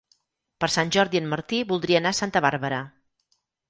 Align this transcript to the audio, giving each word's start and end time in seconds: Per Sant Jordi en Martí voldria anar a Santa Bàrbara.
Per 0.65 0.69
Sant 0.77 0.93
Jordi 0.95 1.23
en 1.25 1.29
Martí 1.35 1.61
voldria 1.75 2.03
anar 2.05 2.17
a 2.17 2.21
Santa 2.25 2.47
Bàrbara. 2.51 2.85